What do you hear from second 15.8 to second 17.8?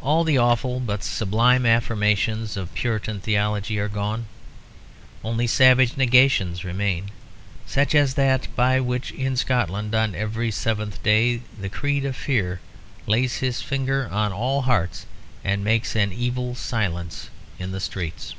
an evil silence in the